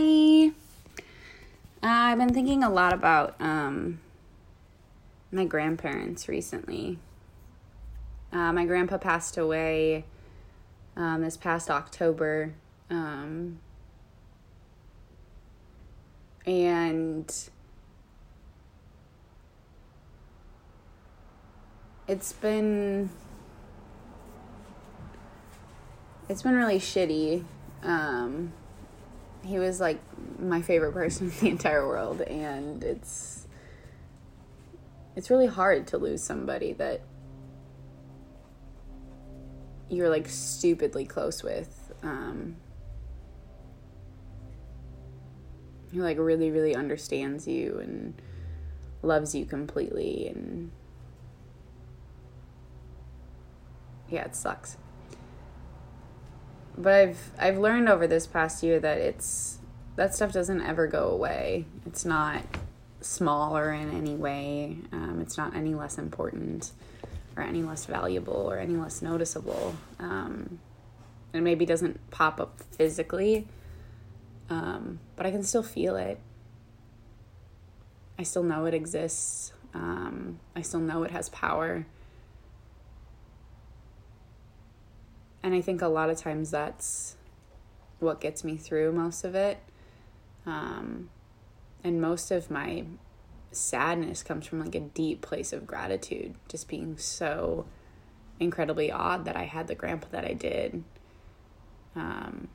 Hi. 0.00 0.46
Uh, 0.46 0.50
I've 1.82 2.16
been 2.16 2.32
thinking 2.32 2.64
a 2.64 2.70
lot 2.70 2.94
about 2.94 3.34
um, 3.38 4.00
my 5.30 5.44
grandparents 5.44 6.26
recently. 6.26 6.98
Uh, 8.32 8.50
my 8.50 8.64
grandpa 8.64 8.96
passed 8.96 9.36
away 9.36 10.06
um, 10.96 11.20
this 11.20 11.36
past 11.36 11.70
October. 11.70 12.54
Um, 12.88 13.58
and 16.46 17.30
it's 22.08 22.32
been 22.32 23.10
it's 26.30 26.42
been 26.42 26.54
really 26.54 26.78
shitty 26.78 27.44
um, 27.82 28.54
he 29.44 29.58
was 29.58 29.80
like 29.80 30.00
my 30.38 30.62
favorite 30.62 30.92
person 30.92 31.30
in 31.40 31.40
the 31.40 31.48
entire 31.48 31.86
world, 31.86 32.20
and 32.22 32.82
it's 32.82 33.46
it's 35.16 35.30
really 35.30 35.46
hard 35.46 35.86
to 35.88 35.98
lose 35.98 36.22
somebody 36.22 36.72
that 36.74 37.02
you're 39.88 40.08
like 40.08 40.28
stupidly 40.28 41.04
close 41.04 41.42
with. 41.42 41.92
Um, 42.02 42.56
who 45.92 46.02
like 46.02 46.18
really 46.18 46.50
really 46.50 46.74
understands 46.74 47.46
you 47.46 47.78
and 47.82 48.20
loves 49.02 49.34
you 49.34 49.44
completely 49.44 50.28
and 50.28 50.70
yeah 54.08 54.24
it 54.24 54.36
sucks 54.36 54.76
but 56.80 56.92
I've 56.92 57.30
I've 57.38 57.58
learned 57.58 57.88
over 57.88 58.06
this 58.06 58.26
past 58.26 58.62
year 58.62 58.80
that 58.80 58.98
it's 58.98 59.58
that 59.96 60.14
stuff 60.14 60.32
doesn't 60.32 60.62
ever 60.62 60.86
go 60.86 61.08
away. 61.08 61.66
It's 61.86 62.04
not 62.04 62.42
smaller 63.00 63.72
in 63.72 63.90
any 63.90 64.14
way. 64.14 64.78
Um, 64.92 65.20
it's 65.20 65.36
not 65.36 65.54
any 65.54 65.74
less 65.74 65.98
important 65.98 66.72
or 67.36 67.42
any 67.42 67.62
less 67.62 67.86
valuable 67.86 68.50
or 68.50 68.58
any 68.58 68.76
less 68.76 69.02
noticeable. 69.02 69.74
Um, 69.98 70.58
it 71.32 71.42
maybe 71.42 71.64
doesn't 71.64 72.10
pop 72.10 72.40
up 72.40 72.60
physically, 72.72 73.46
um, 74.48 74.98
but 75.16 75.26
I 75.26 75.30
can 75.30 75.42
still 75.42 75.62
feel 75.62 75.96
it. 75.96 76.18
I 78.18 78.22
still 78.22 78.42
know 78.42 78.66
it 78.66 78.74
exists. 78.74 79.52
Um, 79.72 80.40
I 80.56 80.62
still 80.62 80.80
know 80.80 81.04
it 81.04 81.10
has 81.10 81.28
power. 81.28 81.86
And 85.42 85.54
I 85.54 85.60
think 85.60 85.82
a 85.82 85.88
lot 85.88 86.10
of 86.10 86.18
times 86.18 86.50
that's 86.50 87.16
what 87.98 88.20
gets 88.20 88.44
me 88.44 88.56
through 88.56 88.92
most 88.92 89.24
of 89.24 89.34
it. 89.34 89.58
Um, 90.46 91.10
and 91.82 92.00
most 92.00 92.30
of 92.30 92.50
my 92.50 92.84
sadness 93.52 94.22
comes 94.22 94.46
from 94.46 94.60
like 94.60 94.74
a 94.74 94.80
deep 94.80 95.22
place 95.22 95.52
of 95.52 95.66
gratitude, 95.66 96.34
just 96.48 96.68
being 96.68 96.96
so 96.98 97.66
incredibly 98.38 98.90
odd 98.90 99.24
that 99.24 99.36
I 99.36 99.44
had 99.44 99.66
the 99.66 99.74
grandpa 99.74 100.08
that 100.12 100.24
I 100.24 100.32
did 100.32 100.82
um, 101.94 102.48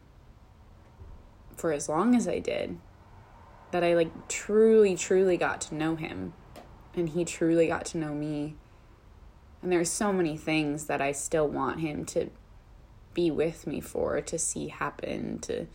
for 1.56 1.72
as 1.72 1.90
long 1.90 2.16
as 2.16 2.28
I 2.28 2.40
did. 2.40 2.78
That 3.72 3.84
I 3.84 3.94
like 3.94 4.28
truly, 4.30 4.96
truly 4.96 5.38
got 5.38 5.60
to 5.62 5.76
know 5.76 5.96
him, 5.96 6.34
and 6.96 7.10
he 7.10 7.26
truly 7.26 7.68
got 7.68 7.86
to 7.88 7.98
know 7.98 8.14
me. 8.14 8.56
And 9.62 9.72
there's 9.72 9.90
so 9.90 10.14
many 10.14 10.38
things 10.38 10.86
that 10.86 11.02
I 11.02 11.12
still 11.12 11.48
want 11.48 11.82
him 11.82 12.06
to 12.06 12.30
be 13.16 13.32
with 13.32 13.66
me 13.66 13.82
for, 13.82 14.22
to 14.22 14.38
see 14.38 14.68
happen, 14.68 15.40
to 15.40 15.66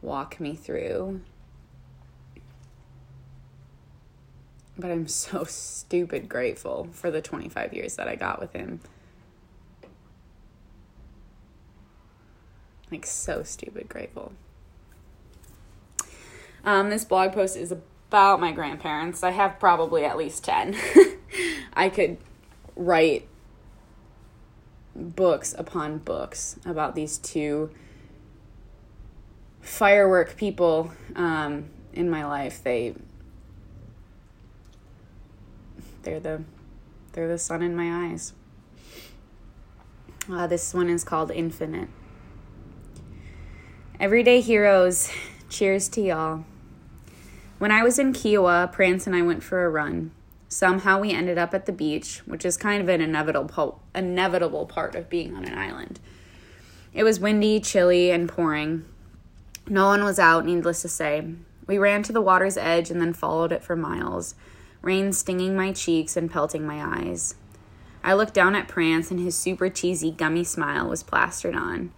walk 0.00 0.38
me 0.38 0.54
through. 0.54 1.22
But 4.78 4.92
I'm 4.92 5.08
so 5.08 5.44
stupid 5.44 6.28
grateful 6.28 6.88
for 6.92 7.10
the 7.10 7.20
25 7.20 7.72
years 7.72 7.96
that 7.96 8.06
I 8.06 8.14
got 8.14 8.40
with 8.40 8.52
him. 8.52 8.80
Like, 12.90 13.06
so 13.06 13.42
stupid 13.42 13.88
grateful. 13.88 14.32
Um, 16.64 16.90
this 16.90 17.04
blog 17.04 17.32
post 17.32 17.56
is 17.56 17.72
about 17.72 18.38
my 18.38 18.52
grandparents. 18.52 19.22
I 19.22 19.30
have 19.30 19.58
probably 19.58 20.04
at 20.04 20.16
least 20.16 20.44
10. 20.44 20.76
I 21.72 21.88
could 21.88 22.18
write 22.76 23.26
books 24.94 25.54
upon 25.56 25.98
books 25.98 26.56
about 26.64 26.94
these 26.94 27.18
two 27.18 27.70
firework 29.60 30.36
people 30.36 30.92
um, 31.16 31.66
in 31.92 32.10
my 32.10 32.24
life. 32.26 32.62
They 32.62 32.94
they're 36.02 36.20
the 36.20 36.42
they're 37.12 37.28
the 37.28 37.38
sun 37.38 37.62
in 37.62 37.76
my 37.76 38.08
eyes. 38.08 38.32
Uh, 40.30 40.46
this 40.46 40.72
one 40.72 40.88
is 40.88 41.04
called 41.04 41.30
Infinite. 41.30 41.88
Everyday 43.98 44.40
heroes, 44.40 45.10
cheers 45.48 45.88
to 45.90 46.00
y'all. 46.00 46.44
When 47.58 47.70
I 47.70 47.82
was 47.82 47.98
in 47.98 48.12
Kiawah, 48.12 48.72
Prance 48.72 49.06
and 49.06 49.14
I 49.14 49.22
went 49.22 49.42
for 49.42 49.64
a 49.64 49.70
run. 49.70 50.10
Somehow 50.52 51.00
we 51.00 51.12
ended 51.12 51.38
up 51.38 51.54
at 51.54 51.64
the 51.64 51.72
beach, 51.72 52.18
which 52.26 52.44
is 52.44 52.58
kind 52.58 52.82
of 52.82 52.88
an 52.90 53.00
inevitable 53.00 53.80
inevitable 53.94 54.66
part 54.66 54.94
of 54.94 55.08
being 55.08 55.34
on 55.34 55.46
an 55.46 55.56
island. 55.56 55.98
It 56.92 57.04
was 57.04 57.18
windy, 57.18 57.58
chilly, 57.58 58.10
and 58.10 58.28
pouring. 58.28 58.84
No 59.66 59.86
one 59.86 60.04
was 60.04 60.18
out, 60.18 60.44
needless 60.44 60.82
to 60.82 60.90
say. 60.90 61.26
We 61.66 61.78
ran 61.78 62.02
to 62.02 62.12
the 62.12 62.20
water's 62.20 62.58
edge 62.58 62.90
and 62.90 63.00
then 63.00 63.14
followed 63.14 63.50
it 63.50 63.64
for 63.64 63.76
miles, 63.76 64.34
rain 64.82 65.14
stinging 65.14 65.56
my 65.56 65.72
cheeks 65.72 66.18
and 66.18 66.30
pelting 66.30 66.66
my 66.66 66.98
eyes. 66.98 67.34
I 68.04 68.12
looked 68.12 68.34
down 68.34 68.54
at 68.54 68.68
Prance, 68.68 69.10
and 69.10 69.18
his 69.18 69.34
super 69.34 69.70
cheesy 69.70 70.10
gummy 70.10 70.44
smile 70.44 70.86
was 70.86 71.02
plastered 71.02 71.54
on. 71.54 71.92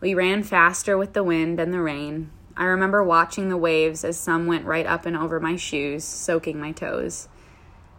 We 0.00 0.12
ran 0.12 0.42
faster 0.42 0.98
with 0.98 1.12
the 1.12 1.22
wind 1.22 1.60
and 1.60 1.72
the 1.72 1.80
rain. 1.80 2.32
I 2.56 2.64
remember 2.64 3.04
watching 3.04 3.48
the 3.48 3.56
waves 3.56 4.04
as 4.04 4.18
some 4.18 4.48
went 4.48 4.66
right 4.66 4.86
up 4.86 5.06
and 5.06 5.16
over 5.16 5.38
my 5.38 5.54
shoes, 5.54 6.02
soaking 6.02 6.58
my 6.58 6.72
toes. 6.72 7.28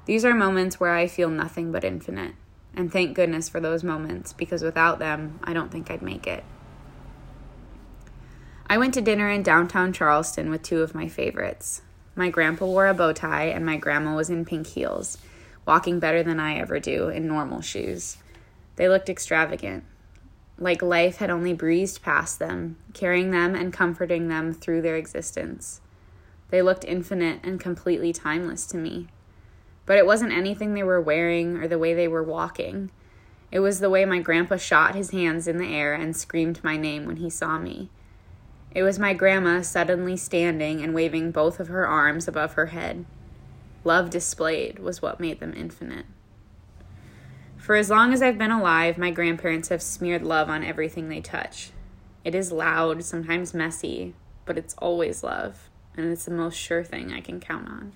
These 0.06 0.26
are 0.26 0.34
moments 0.34 0.80
where 0.80 0.94
I 0.94 1.08
feel 1.08 1.30
nothing 1.30 1.72
but 1.72 1.84
infinite. 1.84 2.36
And 2.76 2.92
thank 2.92 3.16
goodness 3.16 3.48
for 3.48 3.60
those 3.60 3.84
moments, 3.84 4.34
because 4.34 4.64
without 4.64 5.00
them, 5.00 5.40
I 5.44 5.54
don't 5.54 5.72
think 5.72 5.90
I'd 5.90 6.02
make 6.02 6.28
it. 6.28 6.44
I 8.68 8.78
went 8.78 8.94
to 8.96 9.02
dinner 9.02 9.30
in 9.30 9.44
downtown 9.44 9.94
Charleston 9.94 10.50
with 10.50 10.64
two 10.64 10.82
of 10.82 10.96
my 10.96 11.08
favorites. 11.08 11.82
My 12.16 12.30
grandpa 12.30 12.66
wore 12.66 12.88
a 12.88 12.94
bow 12.94 13.14
tie, 13.14 13.46
and 13.46 13.66
my 13.66 13.78
grandma 13.78 14.16
was 14.16 14.30
in 14.30 14.46
pink 14.46 14.68
heels, 14.68 15.18
walking 15.66 16.00
better 16.00 16.24
than 16.24 16.40
I 16.40 16.56
ever 16.58 16.80
do 16.80 17.10
in 17.10 17.28
normal 17.28 17.62
shoes. 17.62 18.18
They 18.76 18.90
looked 18.90 19.10
extravagant, 19.10 19.84
like 20.58 20.82
life 20.82 21.18
had 21.18 21.30
only 21.30 21.54
breezed 21.54 22.02
past 22.02 22.40
them, 22.40 22.78
carrying 22.94 23.32
them 23.32 23.56
and 23.56 23.72
comforting 23.72 24.28
them 24.28 24.54
through 24.54 24.82
their 24.82 24.96
existence. 24.96 25.82
They 26.50 26.62
looked 26.62 26.86
infinite 26.86 27.40
and 27.44 27.60
completely 27.60 28.14
timeless 28.14 28.66
to 28.68 28.78
me. 28.78 29.08
But 29.86 29.98
it 29.98 30.06
wasn't 30.06 30.34
anything 30.34 30.74
they 30.74 30.84
were 30.84 31.02
wearing 31.02 31.58
or 31.58 31.68
the 31.68 31.80
way 31.80 31.94
they 31.94 32.08
were 32.08 32.24
walking. 32.24 32.90
It 33.52 33.60
was 33.60 33.80
the 33.80 33.90
way 33.90 34.06
my 34.06 34.20
grandpa 34.20 34.58
shot 34.58 34.96
his 34.96 35.12
hands 35.12 35.48
in 35.48 35.58
the 35.58 35.68
air 35.68 35.94
and 35.94 36.16
screamed 36.16 36.64
my 36.64 36.78
name 36.78 37.06
when 37.06 37.18
he 37.18 37.30
saw 37.30 37.60
me. 37.60 37.90
It 38.72 38.82
was 38.82 38.98
my 38.98 39.14
grandma 39.14 39.62
suddenly 39.62 40.18
standing 40.18 40.82
and 40.82 40.96
waving 40.96 41.32
both 41.32 41.60
of 41.60 41.68
her 41.68 41.86
arms 41.86 42.28
above 42.28 42.54
her 42.54 42.68
head. 42.68 43.06
Love 43.84 44.10
displayed 44.10 44.80
was 44.80 45.02
what 45.02 45.20
made 45.20 45.40
them 45.40 45.54
infinite. 45.56 46.06
For 47.58 47.76
as 47.76 47.90
long 47.90 48.12
as 48.12 48.22
I've 48.22 48.38
been 48.38 48.52
alive, 48.52 48.98
my 48.98 49.12
grandparents 49.12 49.70
have 49.70 49.82
smeared 49.82 50.24
love 50.24 50.50
on 50.50 50.64
everything 50.64 51.10
they 51.10 51.22
touch. 51.22 51.72
It 52.26 52.34
is 52.34 52.52
loud, 52.52 53.04
sometimes 53.04 53.54
messy, 53.54 54.16
but 54.46 54.58
it's 54.58 54.74
always 54.80 55.24
love, 55.24 55.70
and 55.96 56.12
it's 56.12 56.26
the 56.26 56.32
most 56.32 56.56
sure 56.56 56.84
thing 56.84 57.14
I 57.14 57.22
can 57.22 57.40
count 57.40 57.68
on. 57.68 57.94